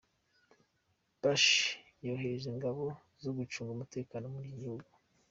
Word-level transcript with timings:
Bush 1.21 1.47
yohereje 2.05 2.47
ingabo, 2.53 2.83
zo 3.23 3.31
gucunga 3.37 3.71
umutekano 3.73 4.25
muri 4.33 4.47
iki 4.49 4.61
gihugu. 4.63 4.89